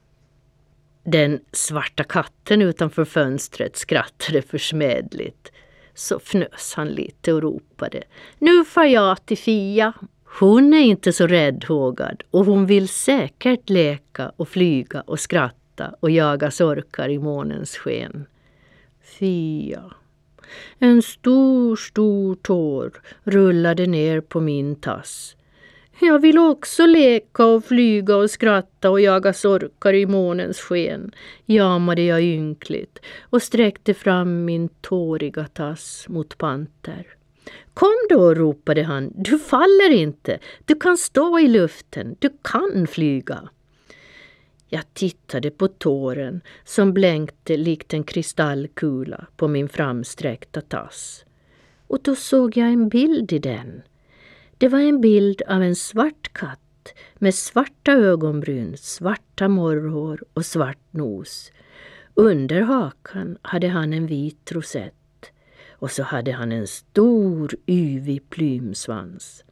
Den 1.05 1.41
svarta 1.53 2.05
katten 2.05 2.63
utanför 2.63 3.05
fönstret 3.05 3.77
skrattade 3.77 4.43
försmädligt. 4.43 5.53
Så 5.95 6.19
fnös 6.19 6.75
han 6.77 6.89
lite 6.89 7.33
och 7.33 7.43
ropade. 7.43 8.03
Nu 8.39 8.65
far 8.65 8.85
jag 8.85 9.27
till 9.27 9.39
Fia. 9.39 9.93
Hon 10.31 10.75
är 10.75 10.81
inte 10.81 11.13
så 11.13 11.27
räddhågad 11.27 12.23
och 12.31 12.45
hon 12.45 12.67
vill 12.67 12.89
säkert 12.89 13.71
leka 13.71 14.33
och 14.37 14.49
flyga 14.49 15.01
och 15.01 15.21
skratta 15.21 15.95
och 16.01 16.11
jaga 16.11 16.51
sorkar 16.51 17.09
i 17.09 17.19
månens 17.19 17.77
sken. 17.77 18.27
Fia. 19.03 19.83
En 20.79 21.03
stor, 21.03 21.77
stor 21.77 22.35
tår 22.35 22.93
rullade 23.25 23.87
ner 23.87 24.21
på 24.21 24.41
min 24.41 24.77
tass. 24.77 25.37
Jag 26.01 26.19
vill 26.19 26.39
också 26.39 26.87
leka 26.87 27.45
och 27.45 27.65
flyga 27.65 28.17
och 28.17 28.31
skratta 28.31 28.91
och 28.91 29.01
jaga 29.01 29.33
sorkar 29.33 29.93
i 29.93 30.07
månens 30.07 30.61
sken, 30.61 31.13
jamade 31.47 32.03
jag 32.03 32.23
ynkligt 32.23 32.99
och 33.21 33.43
sträckte 33.43 33.95
fram 33.95 34.45
min 34.45 34.69
tåriga 34.69 35.45
tass 35.45 36.07
mot 36.09 36.39
Panter. 36.39 37.18
Kom 37.75 37.95
då, 38.09 38.35
ropade 38.35 38.83
han. 38.83 39.13
Du 39.15 39.39
faller 39.39 39.91
inte. 39.91 40.39
Du 40.65 40.75
kan 40.75 40.97
stå 40.97 41.39
i 41.39 41.49
luften. 41.49 42.17
Du 42.19 42.31
kan 42.43 42.87
flyga. 42.87 43.49
Jag 44.69 44.95
tittade 44.95 45.51
på 45.51 45.69
tåren 45.69 46.41
som 46.65 46.93
blänkte 46.93 47.57
likt 47.57 47.95
en 47.95 48.05
kristallkula 48.05 49.27
på 49.37 49.49
min 49.49 49.69
framsträckta 49.69 50.61
tass. 50.61 51.25
Och 51.87 51.99
då 52.03 52.15
såg 52.15 52.57
jag 52.57 52.69
en 52.69 52.89
bild 52.89 53.33
i 53.33 53.39
den. 53.39 53.83
Det 54.59 54.69
var 54.69 54.79
en 54.79 55.01
bild 55.01 55.43
av 55.49 55.63
en 55.63 55.77
svart 55.77 56.33
katt 56.33 56.95
med 57.15 57.35
svarta 57.35 57.93
ögonbryn, 57.93 58.77
svarta 58.77 59.49
morrhår 59.49 60.25
och 60.35 60.47
svart 60.47 60.93
nos. 60.93 61.53
Under 62.15 62.61
hakan 62.61 63.39
hade 63.43 63.69
han 63.69 63.93
en 63.93 64.07
vit 64.07 64.53
rosett 64.53 64.98
och 65.79 65.91
så 65.91 66.03
hade 66.03 66.33
han 66.33 66.53
en 66.53 66.67
stor 66.67 67.57
yvig 67.67 68.31
plymsvans. 68.31 69.45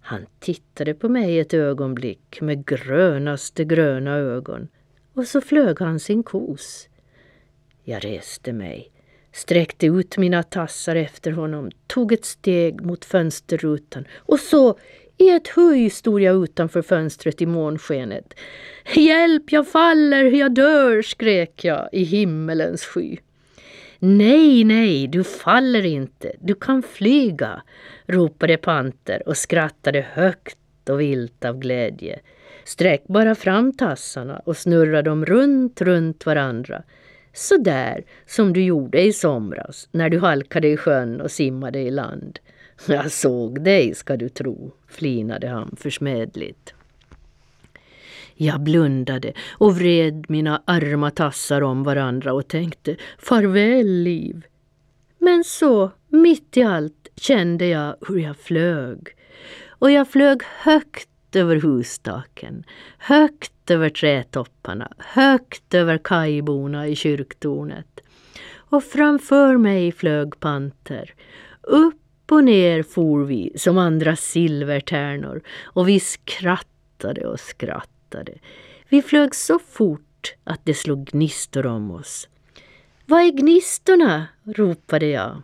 Han 0.00 0.26
tittade 0.38 0.94
på 0.94 1.08
mig 1.08 1.38
ett 1.38 1.54
ögonblick 1.54 2.40
med 2.40 2.66
grönaste 2.66 3.64
gröna 3.64 4.16
ögon 4.16 4.68
och 5.14 5.26
så 5.26 5.40
flög 5.40 5.80
han 5.80 6.00
sin 6.00 6.22
kos. 6.22 6.88
Jag 7.84 8.04
reste 8.04 8.52
mig, 8.52 8.90
sträckte 9.32 9.86
ut 9.86 10.18
mina 10.18 10.42
tassar 10.42 10.96
efter 10.96 11.30
honom, 11.30 11.70
tog 11.86 12.12
ett 12.12 12.24
steg 12.24 12.80
mot 12.80 13.04
fönsterrutan 13.04 14.04
och 14.14 14.40
så 14.40 14.78
i 15.18 15.30
ett 15.30 15.48
höj 15.48 15.90
stod 15.90 16.20
jag 16.20 16.44
utanför 16.44 16.82
fönstret 16.82 17.42
i 17.42 17.46
månskenet. 17.46 18.34
Hjälp, 18.94 19.52
jag 19.52 19.68
faller, 19.68 20.24
jag 20.24 20.54
dör, 20.54 21.02
skrek 21.02 21.64
jag 21.64 21.88
i 21.92 22.02
himmelens 22.02 22.84
sky. 22.84 23.16
Nej, 24.08 24.64
nej, 24.64 25.06
du 25.06 25.24
faller 25.24 25.86
inte, 25.86 26.32
du 26.40 26.54
kan 26.54 26.82
flyga, 26.82 27.62
ropade 28.06 28.56
Panter 28.56 29.28
och 29.28 29.36
skrattade 29.36 30.06
högt 30.12 30.88
och 30.88 31.00
vilt 31.00 31.44
av 31.44 31.58
glädje. 31.58 32.20
Sträck 32.64 33.06
bara 33.06 33.34
fram 33.34 33.72
tassarna 33.72 34.38
och 34.44 34.56
snurra 34.56 35.02
dem 35.02 35.26
runt, 35.26 35.80
runt 35.80 36.26
varandra. 36.26 36.82
Så 37.32 37.56
där 37.56 38.04
som 38.26 38.52
du 38.52 38.64
gjorde 38.64 39.02
i 39.02 39.12
somras 39.12 39.88
när 39.92 40.10
du 40.10 40.18
halkade 40.18 40.68
i 40.68 40.76
sjön 40.76 41.20
och 41.20 41.30
simmade 41.30 41.78
i 41.78 41.90
land. 41.90 42.38
Jag 42.88 43.12
såg 43.12 43.64
dig, 43.64 43.94
ska 43.94 44.16
du 44.16 44.28
tro, 44.28 44.72
flinade 44.88 45.48
han 45.48 45.76
försmädligt. 45.80 46.75
Jag 48.38 48.60
blundade 48.60 49.32
och 49.50 49.76
vred 49.76 50.26
mina 50.28 50.62
arma 50.64 51.10
tassar 51.10 51.62
om 51.62 51.82
varandra 51.82 52.32
och 52.32 52.48
tänkte 52.48 52.96
farväl 53.18 53.86
liv. 53.86 54.44
Men 55.18 55.44
så, 55.44 55.90
mitt 56.08 56.56
i 56.56 56.62
allt, 56.62 57.08
kände 57.16 57.66
jag 57.66 57.96
hur 58.08 58.18
jag 58.18 58.36
flög. 58.36 59.08
Och 59.68 59.90
jag 59.90 60.08
flög 60.08 60.42
högt 60.42 61.36
över 61.36 61.56
hustaken, 61.56 62.64
högt 62.98 63.70
över 63.70 63.90
trädtopparna, 63.90 64.92
högt 64.98 65.74
över 65.74 65.98
kajborna 65.98 66.88
i 66.88 66.96
kyrktornet. 66.96 68.00
Och 68.54 68.84
framför 68.84 69.56
mig 69.56 69.92
flög 69.92 70.40
panter. 70.40 71.14
Upp 71.62 72.32
och 72.32 72.44
ner 72.44 72.82
for 72.82 73.24
vi 73.24 73.52
som 73.56 73.78
andra 73.78 74.16
silvertärnor 74.16 75.42
och 75.64 75.88
vi 75.88 76.00
skrattade 76.00 77.26
och 77.26 77.40
skrattade. 77.40 77.95
Vi 78.88 79.02
flög 79.02 79.34
så 79.34 79.58
fort 79.58 80.34
att 80.44 80.60
det 80.64 80.74
slog 80.74 81.06
gnistor 81.06 81.66
om 81.66 81.90
oss. 81.90 82.28
Vad 83.06 83.20
är 83.20 83.30
gnistorna? 83.30 84.26
ropade 84.44 85.06
jag. 85.06 85.42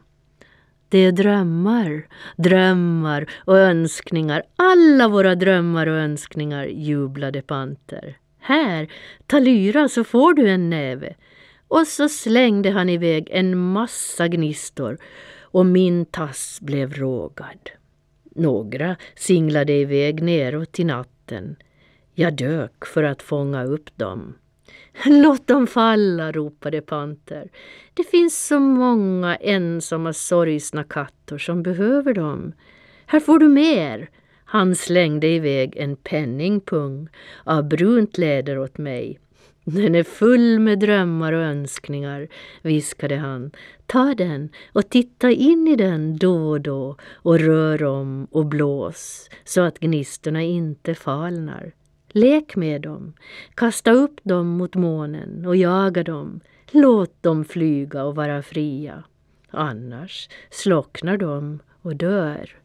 Det 0.88 0.98
är 0.98 1.12
drömmar, 1.12 2.06
drömmar 2.36 3.30
och 3.44 3.58
önskningar. 3.58 4.42
Alla 4.56 5.08
våra 5.08 5.34
drömmar 5.34 5.86
och 5.86 5.96
önskningar, 5.96 6.66
jublade 6.66 7.42
Panter. 7.42 8.18
Här, 8.40 8.92
ta 9.26 9.38
lyra 9.38 9.88
så 9.88 10.04
får 10.04 10.34
du 10.34 10.50
en 10.50 10.70
näve. 10.70 11.14
Och 11.68 11.86
så 11.86 12.08
slängde 12.08 12.70
han 12.70 12.88
iväg 12.88 13.28
en 13.30 13.58
massa 13.58 14.28
gnistor 14.28 14.98
och 15.40 15.66
min 15.66 16.06
tass 16.06 16.58
blev 16.60 16.94
rågad. 16.94 17.70
Några 18.34 18.96
singlade 19.14 19.72
iväg 19.72 20.22
neråt 20.22 20.80
i 20.80 20.84
natten. 20.84 21.56
Jag 22.14 22.34
dök 22.36 22.84
för 22.86 23.02
att 23.02 23.22
fånga 23.22 23.64
upp 23.64 23.98
dem. 23.98 24.34
Låt 25.06 25.46
dem 25.46 25.66
falla, 25.66 26.32
ropade 26.32 26.80
Panter. 26.80 27.50
Det 27.94 28.04
finns 28.04 28.46
så 28.46 28.58
många 28.58 29.36
ensamma 29.36 30.12
sorgsna 30.12 30.84
katter 30.84 31.38
som 31.38 31.62
behöver 31.62 32.14
dem. 32.14 32.52
Här 33.06 33.20
får 33.20 33.38
du 33.38 33.48
mer. 33.48 34.10
Han 34.44 34.74
slängde 34.74 35.26
iväg 35.26 35.76
en 35.76 35.96
penningpung 35.96 37.08
av 37.44 37.68
brunt 37.68 38.18
läder 38.18 38.58
åt 38.58 38.78
mig. 38.78 39.18
Den 39.64 39.94
är 39.94 40.02
full 40.02 40.58
med 40.58 40.78
drömmar 40.78 41.32
och 41.32 41.42
önskningar, 41.42 42.28
viskade 42.62 43.16
han. 43.16 43.50
Ta 43.86 44.14
den 44.14 44.48
och 44.72 44.90
titta 44.90 45.30
in 45.30 45.68
i 45.68 45.76
den 45.76 46.18
då 46.18 46.50
och 46.50 46.60
då 46.60 46.96
och 47.12 47.38
rör 47.38 47.84
om 47.84 48.24
och 48.30 48.46
blås 48.46 49.30
så 49.44 49.60
att 49.60 49.78
gnistorna 49.78 50.42
inte 50.42 50.94
falnar. 50.94 51.72
Lek 52.12 52.56
med 52.56 52.82
dem, 52.82 53.12
kasta 53.54 53.92
upp 53.92 54.20
dem 54.22 54.46
mot 54.46 54.74
månen 54.74 55.46
och 55.46 55.56
jaga 55.56 56.02
dem. 56.02 56.40
Låt 56.70 57.22
dem 57.22 57.44
flyga 57.44 58.04
och 58.04 58.14
vara 58.14 58.42
fria. 58.42 59.04
Annars 59.50 60.28
slocknar 60.50 61.16
de 61.16 61.58
och 61.82 61.96
dör. 61.96 62.56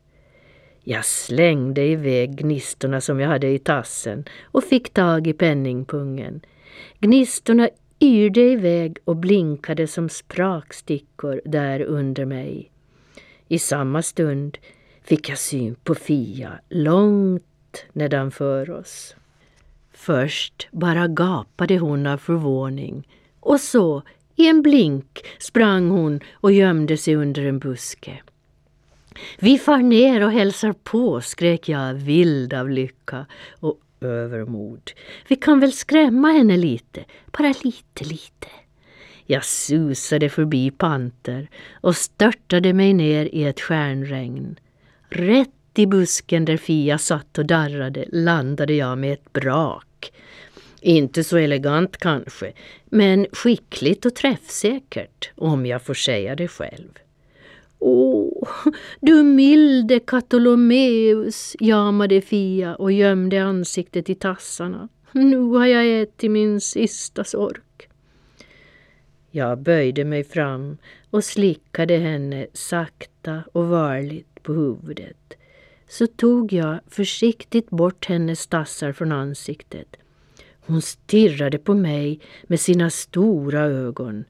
Jag 0.83 1.05
slängde 1.05 1.81
iväg 1.81 2.35
gnistorna 2.35 3.01
som 3.01 3.19
jag 3.19 3.27
hade 3.27 3.47
i 3.47 3.59
tassen 3.59 4.25
och 4.43 4.63
fick 4.63 4.93
tag 4.93 5.27
i 5.27 5.33
penningpungen. 5.33 6.41
Gnistorna 6.99 7.69
yrde 7.99 8.41
iväg 8.41 8.97
och 9.05 9.15
blinkade 9.15 9.87
som 9.87 10.09
sprakstickor 10.09 11.41
där 11.45 11.81
under 11.81 12.25
mig. 12.25 12.71
I 13.47 13.59
samma 13.59 14.01
stund 14.01 14.57
fick 15.03 15.29
jag 15.29 15.37
syn 15.37 15.75
på 15.83 15.95
Fia 15.95 16.59
långt 16.69 17.85
nedanför 17.93 18.69
oss. 18.69 19.15
Först 19.99 20.67
bara 20.71 21.07
gapade 21.07 21.77
hon 21.77 22.07
av 22.07 22.17
förvåning 22.17 23.07
och 23.39 23.59
så, 23.59 24.01
i 24.35 24.47
en 24.47 24.61
blink, 24.61 25.19
sprang 25.39 25.89
hon 25.89 26.19
och 26.33 26.51
gömde 26.51 26.97
sig 26.97 27.15
under 27.15 27.45
en 27.45 27.59
buske. 27.59 28.21
Vi 29.39 29.57
far 29.57 29.77
ner 29.77 30.23
och 30.23 30.31
hälsar 30.31 30.73
på, 30.73 31.21
skrek 31.21 31.69
jag 31.69 31.93
vild 31.93 32.53
av 32.53 32.69
lycka 32.69 33.25
och 33.59 33.79
övermod. 34.01 34.91
Vi 35.27 35.35
kan 35.35 35.59
väl 35.59 35.73
skrämma 35.73 36.31
henne 36.31 36.57
lite, 36.57 37.05
bara 37.37 37.53
lite, 37.63 38.03
lite. 38.03 38.47
Jag 39.25 39.45
susade 39.45 40.29
förbi 40.29 40.71
Panter 40.71 41.49
och 41.73 41.95
störtade 41.95 42.73
mig 42.73 42.93
ner 42.93 43.25
i 43.25 43.43
ett 43.43 43.61
stjärnregn. 43.61 44.59
Rätt 45.09 45.49
i 45.75 45.85
busken 45.85 46.45
där 46.45 46.57
Fia 46.57 46.97
satt 46.97 47.37
och 47.37 47.45
darrade 47.45 48.05
landade 48.11 48.73
jag 48.73 48.97
med 48.97 49.13
ett 49.13 49.33
brak. 49.33 49.86
Inte 50.81 51.23
så 51.23 51.37
elegant 51.37 51.97
kanske, 51.97 52.53
men 52.85 53.27
skickligt 53.31 54.05
och 54.05 54.15
träffsäkert, 54.15 55.31
om 55.35 55.65
jag 55.65 55.81
får 55.81 55.93
säga 55.93 56.35
det 56.35 56.47
själv. 56.47 56.89
Åh, 57.79 58.47
du 58.99 59.23
milde 59.23 59.99
Katolomeus, 59.99 61.55
jamade 61.59 62.21
Fia 62.21 62.75
och 62.75 62.91
gömde 62.91 63.43
ansiktet 63.43 64.09
i 64.09 64.15
tassarna. 64.15 64.89
Nu 65.11 65.39
har 65.39 65.65
jag 65.65 66.01
ätit 66.01 66.31
min 66.31 66.61
sista 66.61 67.23
sork. 67.23 67.89
Jag 69.31 69.59
böjde 69.59 70.05
mig 70.05 70.23
fram 70.23 70.77
och 71.09 71.23
slickade 71.23 71.97
henne 71.97 72.47
sakta 72.53 73.43
och 73.51 73.67
varligt 73.67 74.43
på 74.43 74.53
huvudet. 74.53 75.33
Så 75.87 76.07
tog 76.07 76.53
jag 76.53 76.79
försiktigt 76.87 77.69
bort 77.69 78.05
hennes 78.05 78.47
tassar 78.47 78.91
från 78.91 79.11
ansiktet 79.11 79.97
hon 80.67 80.81
stirrade 80.81 81.57
på 81.57 81.73
mig 81.73 82.19
med 82.43 82.59
sina 82.59 82.89
stora 82.89 83.61
ögon. 83.61 84.25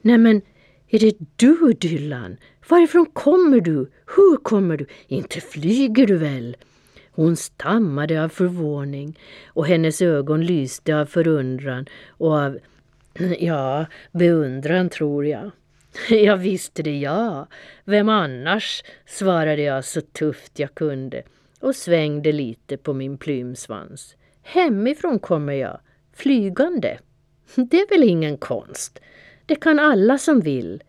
Nämen, 0.00 0.42
är 0.88 0.98
det 0.98 1.16
du 1.36 1.72
Dylan? 1.72 2.36
Varifrån 2.68 3.06
kommer 3.06 3.60
du? 3.60 3.90
Hur 4.16 4.36
kommer 4.36 4.76
du? 4.76 4.86
Inte 5.08 5.40
flyger 5.40 6.06
du 6.06 6.16
väl? 6.16 6.56
Hon 7.10 7.36
stammade 7.36 8.24
av 8.24 8.28
förvåning 8.28 9.18
och 9.46 9.66
hennes 9.66 10.02
ögon 10.02 10.46
lyste 10.46 10.96
av 11.00 11.06
förundran 11.06 11.86
och 12.08 12.38
av, 12.38 12.58
ja, 13.38 13.86
beundran 14.12 14.88
tror 14.88 15.26
jag. 15.26 15.50
Jag 16.10 16.36
visste 16.36 16.82
det, 16.82 16.98
jag. 16.98 17.46
Vem 17.84 18.08
annars? 18.08 18.84
svarade 19.06 19.62
jag 19.62 19.84
så 19.84 20.00
tufft 20.00 20.58
jag 20.58 20.74
kunde 20.74 21.22
och 21.60 21.76
svängde 21.76 22.32
lite 22.32 22.76
på 22.76 22.92
min 22.92 23.18
plymsvans. 23.18 24.16
Hemifrån 24.42 25.18
kommer 25.18 25.52
jag, 25.52 25.80
flygande. 26.12 26.98
Det 27.54 27.80
är 27.80 27.88
väl 27.88 28.08
ingen 28.08 28.38
konst. 28.38 29.00
Det 29.46 29.54
kan 29.56 29.78
alla 29.78 30.18
som 30.18 30.40
vill. 30.40 30.82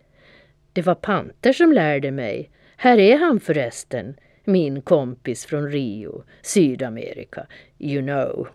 Det 0.74 0.82
var 0.82 0.96
Panter 0.96 1.54
som 1.54 1.74
lärde 1.74 2.12
mig. 2.12 2.52
Här 2.76 2.98
är 2.98 3.17
han 3.17 3.39
förresten, 3.39 4.15
min 4.43 4.82
kompis 4.82 5.46
från 5.46 5.72
Rio, 5.72 6.24
Sydamerika, 6.41 7.48
you 7.80 8.02
know. 8.02 8.48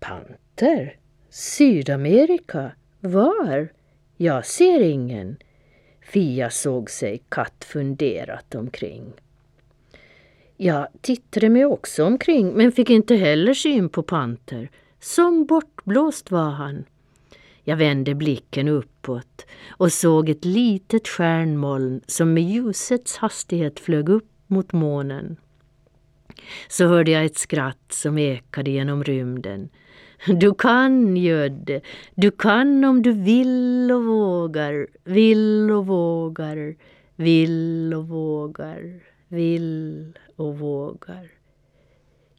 Panter? 0.00 0.96
Sydamerika? 1.30 2.72
Var? 3.00 3.68
Jag 4.22 4.46
ser 4.46 4.80
ingen. 4.80 5.36
Fia 6.02 6.50
såg 6.50 6.90
sig 6.90 7.22
kattfunderat 7.28 8.54
omkring. 8.54 9.12
Jag 10.56 10.88
tittade 11.00 11.48
mig 11.48 11.64
också 11.64 12.04
omkring 12.04 12.52
men 12.52 12.72
fick 12.72 12.90
inte 12.90 13.16
heller 13.16 13.54
syn 13.54 13.88
på 13.88 14.02
Panter. 14.02 14.70
Som 14.98 15.46
bortblåst 15.46 16.30
var 16.30 16.50
han. 16.50 16.84
Jag 17.64 17.76
vände 17.76 18.14
blicken 18.14 18.68
uppåt 18.68 19.46
och 19.68 19.92
såg 19.92 20.28
ett 20.28 20.44
litet 20.44 21.08
stjärnmoln 21.08 22.00
som 22.06 22.34
med 22.34 22.42
ljusets 22.42 23.16
hastighet 23.16 23.80
flög 23.80 24.08
upp 24.08 24.30
mot 24.46 24.72
månen. 24.72 25.36
Så 26.68 26.86
hörde 26.86 27.10
jag 27.10 27.24
ett 27.24 27.38
skratt 27.38 27.92
som 27.92 28.18
ekade 28.18 28.70
genom 28.70 29.04
rymden. 29.04 29.68
Du 30.26 30.54
kan, 30.54 31.16
Gödde. 31.16 31.80
Du 32.14 32.30
kan 32.30 32.84
om 32.84 33.02
du 33.02 33.12
vill 33.12 33.92
och 33.92 34.04
vågar, 34.04 34.86
vill 35.04 35.70
och 35.70 35.86
vågar, 35.86 36.74
vill 37.16 37.94
och 37.94 38.08
vågar, 38.08 39.00
vill 39.28 40.12
och 40.36 40.58
vågar. 40.58 41.28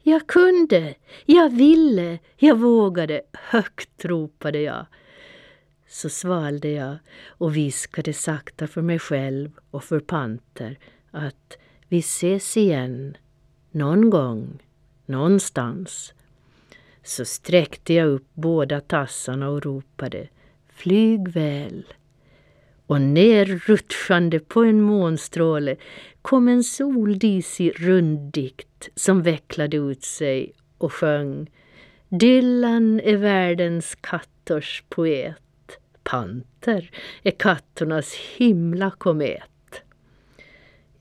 Jag 0.03 0.27
kunde, 0.27 0.95
jag 1.25 1.49
ville, 1.49 2.19
jag 2.37 2.55
vågade, 2.55 3.21
högt 3.33 4.05
ropade 4.05 4.61
jag. 4.61 4.85
Så 5.87 6.09
svalde 6.09 6.69
jag 6.69 6.97
och 7.27 7.55
viskade 7.55 8.13
sakta 8.13 8.67
för 8.67 8.81
mig 8.81 8.99
själv 8.99 9.51
och 9.71 9.83
för 9.83 9.99
Panter 9.99 10.79
att 11.11 11.57
vi 11.87 11.99
ses 11.99 12.57
igen, 12.57 13.17
någon 13.71 14.09
gång, 14.09 14.63
någonstans. 15.05 16.13
Så 17.03 17.25
sträckte 17.25 17.93
jag 17.93 18.07
upp 18.07 18.27
båda 18.33 18.81
tassarna 18.81 19.49
och 19.49 19.65
ropade 19.65 20.27
Flyg 20.69 21.27
väl. 21.27 21.85
Och 22.85 23.01
nerrutschande 23.01 24.39
på 24.39 24.63
en 24.63 24.81
månstråle 24.81 25.75
kom 26.21 26.47
en 26.47 26.63
soldisig 26.63 27.73
runddikt 27.79 28.89
som 28.95 29.21
vecklade 29.23 29.77
ut 29.77 30.03
sig 30.03 30.53
och 30.77 30.93
sjöng 30.93 31.47
Dylan 32.19 32.99
är 32.99 33.17
världens 33.17 33.95
kattors 33.95 34.83
poet. 34.89 35.37
Panter 36.03 36.91
är 37.23 37.31
katternas 37.31 38.13
himla 38.13 38.91
komet. 38.91 39.43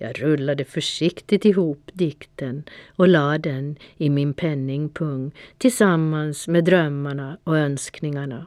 Jag 0.02 0.22
rullade 0.22 0.64
försiktigt 0.64 1.44
ihop 1.44 1.90
dikten 1.92 2.64
och 2.96 3.08
lade 3.08 3.38
den 3.38 3.76
i 3.96 4.10
min 4.10 4.34
penningpung 4.34 5.32
tillsammans 5.58 6.48
med 6.48 6.64
drömmarna 6.64 7.38
och 7.44 7.58
önskningarna. 7.58 8.46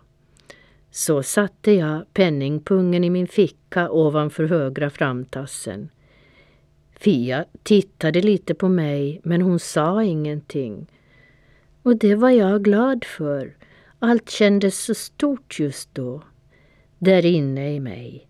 Så 0.91 1.23
satte 1.23 1.71
jag 1.71 2.13
penningpungen 2.13 3.03
i 3.03 3.09
min 3.09 3.27
ficka 3.27 3.89
ovanför 3.91 4.43
högra 4.43 4.89
framtassen. 4.89 5.89
Fia 6.91 7.45
tittade 7.63 8.21
lite 8.21 8.53
på 8.53 8.69
mig 8.69 9.21
men 9.23 9.41
hon 9.41 9.59
sa 9.59 10.03
ingenting. 10.03 10.87
Och 11.83 11.97
det 11.97 12.15
var 12.15 12.29
jag 12.29 12.63
glad 12.63 13.03
för. 13.03 13.57
Allt 13.99 14.29
kändes 14.29 14.83
så 14.83 14.93
stort 14.93 15.59
just 15.59 15.95
då. 15.95 16.23
Där 16.97 17.25
inne 17.25 17.73
i 17.73 17.79
mig. 17.79 18.27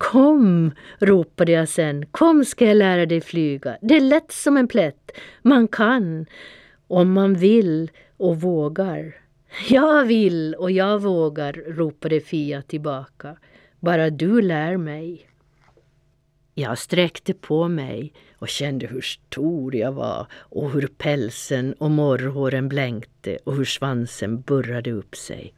Kom, 0.00 0.72
ropade 0.98 1.52
jag 1.52 1.68
sen. 1.68 2.06
Kom 2.06 2.44
ska 2.44 2.64
jag 2.66 2.76
lära 2.76 3.06
dig 3.06 3.20
flyga. 3.20 3.78
Det 3.82 3.96
är 3.96 4.00
lätt 4.00 4.32
som 4.32 4.56
en 4.56 4.68
plätt. 4.68 5.10
Man 5.42 5.68
kan, 5.68 6.26
om 6.88 7.12
man 7.12 7.34
vill 7.34 7.90
och 8.16 8.40
vågar. 8.40 9.16
Jag 9.68 10.04
vill 10.04 10.54
och 10.54 10.70
jag 10.70 11.02
vågar, 11.02 11.52
ropade 11.52 12.20
Fia 12.20 12.62
tillbaka. 12.62 13.36
Bara 13.80 14.10
du 14.10 14.42
lär 14.42 14.76
mig. 14.76 15.26
Jag 16.54 16.78
sträckte 16.78 17.34
på 17.34 17.68
mig 17.68 18.12
och 18.38 18.48
kände 18.48 18.86
hur 18.86 19.00
stor 19.00 19.76
jag 19.76 19.92
var 19.92 20.26
och 20.34 20.70
hur 20.70 20.86
pälsen 20.86 21.72
och 21.72 21.90
morrhåren 21.90 22.68
blänkte 22.68 23.38
och 23.44 23.56
hur 23.56 23.64
svansen 23.64 24.40
burrade 24.40 24.92
upp 24.92 25.16
sig. 25.16 25.54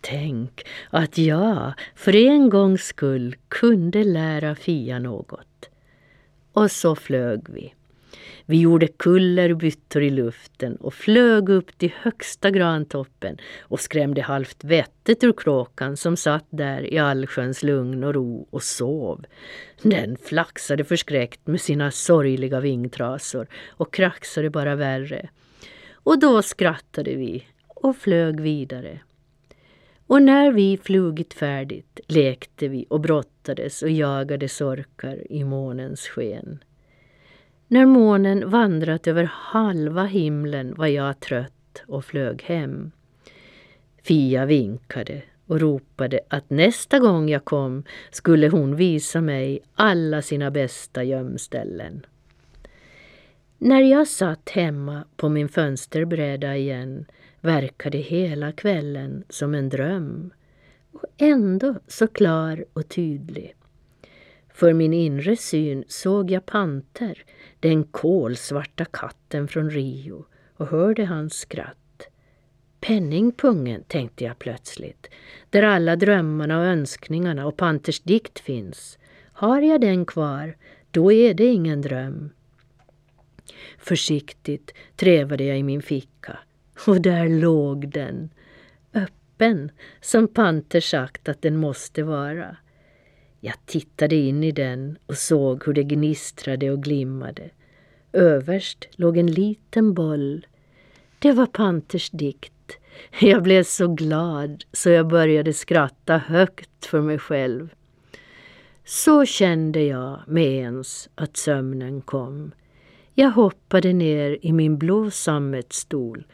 Tänk 0.00 0.66
att 0.90 1.18
jag 1.18 1.72
för 1.94 2.16
en 2.16 2.50
gångs 2.50 2.82
skull 2.82 3.36
kunde 3.48 4.04
lära 4.04 4.54
Fia 4.54 4.98
något. 4.98 5.70
Och 6.52 6.70
så 6.70 6.94
flög 6.94 7.40
vi. 7.48 7.74
Vi 8.46 8.60
gjorde 8.60 8.88
kullerbyttor 8.88 10.02
i 10.02 10.10
luften 10.10 10.76
och 10.76 10.94
flög 10.94 11.48
upp 11.48 11.78
till 11.78 11.92
högsta 11.96 12.50
grantoppen 12.50 13.36
och 13.60 13.80
skrämde 13.80 14.22
halvt 14.22 14.64
vettet 14.64 15.24
ur 15.24 15.32
kråkan 15.32 15.96
som 15.96 16.16
satt 16.16 16.46
där 16.50 16.92
i 16.94 16.98
allsköns 16.98 17.62
lugn 17.62 18.04
och 18.04 18.14
ro 18.14 18.48
och 18.50 18.62
sov. 18.62 19.24
Den 19.82 20.16
flaxade 20.16 20.84
förskräckt 20.84 21.46
med 21.46 21.60
sina 21.60 21.90
sorgliga 21.90 22.60
vingtrasor 22.60 23.46
och 23.68 23.94
kraxade 23.94 24.50
bara 24.50 24.76
värre. 24.76 25.28
Och 25.92 26.18
då 26.18 26.42
skrattade 26.42 27.14
vi 27.14 27.46
och 27.68 27.96
flög 27.96 28.40
vidare. 28.40 29.00
Och 30.10 30.22
när 30.22 30.52
vi 30.52 30.76
flugit 30.76 31.34
färdigt 31.34 32.00
lekte 32.06 32.68
vi 32.68 32.86
och 32.90 33.00
brottades 33.00 33.82
och 33.82 33.90
jagade 33.90 34.48
sorkar 34.48 35.32
i 35.32 35.44
månens 35.44 36.00
sken. 36.00 36.64
När 37.68 37.86
månen 37.86 38.50
vandrat 38.50 39.06
över 39.06 39.24
halva 39.32 40.04
himlen 40.04 40.74
var 40.74 40.86
jag 40.86 41.20
trött 41.20 41.82
och 41.86 42.04
flög 42.04 42.42
hem. 42.42 42.90
Fia 44.02 44.46
vinkade 44.46 45.22
och 45.46 45.60
ropade 45.60 46.20
att 46.28 46.50
nästa 46.50 46.98
gång 46.98 47.28
jag 47.28 47.44
kom 47.44 47.84
skulle 48.10 48.48
hon 48.48 48.76
visa 48.76 49.20
mig 49.20 49.60
alla 49.74 50.22
sina 50.22 50.50
bästa 50.50 51.04
gömställen. 51.04 52.06
När 53.58 53.80
jag 53.80 54.08
satt 54.08 54.50
hemma 54.50 55.04
på 55.16 55.28
min 55.28 55.48
fönsterbräda 55.48 56.56
igen 56.56 57.06
verkade 57.40 57.98
hela 57.98 58.52
kvällen 58.52 59.24
som 59.28 59.54
en 59.54 59.68
dröm 59.68 60.32
och 60.92 61.04
ändå 61.18 61.74
så 61.86 62.06
klar 62.06 62.64
och 62.72 62.88
tydlig. 62.88 63.54
För 64.54 64.72
min 64.72 64.92
inre 64.92 65.36
syn 65.36 65.84
såg 65.88 66.30
jag 66.30 66.46
Panter, 66.46 67.24
den 67.60 67.84
kolsvarta 67.84 68.84
katten 68.84 69.48
från 69.48 69.70
Rio 69.70 70.24
och 70.56 70.66
hörde 70.66 71.04
hans 71.04 71.34
skratt. 71.34 71.76
Penningpungen, 72.80 73.84
tänkte 73.88 74.24
jag 74.24 74.38
plötsligt, 74.38 75.10
där 75.50 75.62
alla 75.62 75.96
drömmarna 75.96 76.58
och 76.58 76.64
önskningarna 76.64 77.46
och 77.46 77.56
Panters 77.56 78.00
dikt 78.00 78.38
finns. 78.38 78.98
Har 79.32 79.60
jag 79.60 79.80
den 79.80 80.06
kvar, 80.06 80.56
då 80.90 81.12
är 81.12 81.34
det 81.34 81.46
ingen 81.46 81.82
dröm. 81.82 82.30
Försiktigt 83.78 84.74
trevade 84.96 85.44
jag 85.44 85.58
i 85.58 85.62
min 85.62 85.82
ficka 85.82 86.38
och 86.86 87.00
där 87.00 87.28
låg 87.28 87.88
den, 87.88 88.30
öppen, 88.94 89.70
som 90.00 90.28
Panter 90.28 90.80
sagt 90.80 91.28
att 91.28 91.42
den 91.42 91.56
måste 91.56 92.02
vara. 92.02 92.56
Jag 93.40 93.54
tittade 93.66 94.16
in 94.16 94.44
i 94.44 94.52
den 94.52 94.98
och 95.06 95.16
såg 95.16 95.66
hur 95.66 95.72
det 95.72 95.82
gnistrade 95.82 96.70
och 96.70 96.82
glimmade. 96.82 97.50
Överst 98.12 98.88
låg 98.92 99.16
en 99.18 99.32
liten 99.32 99.94
boll. 99.94 100.46
Det 101.18 101.32
var 101.32 101.46
Panters 101.46 102.10
dikt. 102.10 102.52
Jag 103.20 103.42
blev 103.42 103.62
så 103.62 103.88
glad 103.88 104.64
så 104.72 104.90
jag 104.90 105.08
började 105.08 105.52
skratta 105.52 106.18
högt 106.18 106.86
för 106.86 107.00
mig 107.00 107.18
själv. 107.18 107.74
Så 108.84 109.24
kände 109.26 109.82
jag 109.82 110.20
med 110.26 110.52
ens 110.52 111.08
att 111.14 111.36
sömnen 111.36 112.00
kom. 112.00 112.52
Jag 113.14 113.30
hoppade 113.30 113.92
ner 113.92 114.38
i 114.42 114.52
min 114.52 114.78
blå 114.78 115.10
sammetsstol 115.10 116.24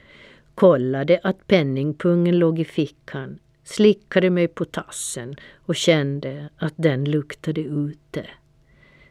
kollade 0.56 1.20
att 1.22 1.46
penningpungen 1.46 2.38
låg 2.38 2.58
i 2.58 2.64
fickan, 2.64 3.38
slickade 3.64 4.30
mig 4.30 4.48
på 4.48 4.64
tassen 4.64 5.36
och 5.56 5.76
kände 5.76 6.48
att 6.56 6.74
den 6.76 7.04
luktade 7.04 7.60
ute. 7.60 8.26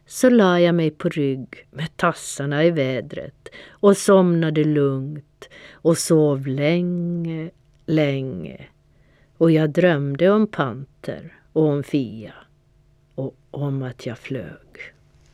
Så 0.06 0.30
la 0.30 0.60
jag 0.60 0.76
mig 0.76 0.92
på 0.92 1.10
rygg 1.10 1.68
med 1.72 1.98
tassarna 1.98 2.66
i 2.66 2.72
vädret 2.72 3.50
och 3.70 3.98
somnade 3.98 4.64
lugnt 4.64 5.50
och 5.72 5.98
sov 5.98 6.48
länge, 6.48 7.50
länge. 7.86 8.66
Och 9.38 9.52
jag 9.52 9.70
drömde 9.70 10.30
om 10.32 10.48
Panter 10.48 11.34
och 11.54 11.64
om 11.64 11.84
Fia 11.84 12.34
och 13.16 13.36
om 13.52 13.84
att 13.84 14.06
jag 14.06 14.18
flög. 14.18 14.95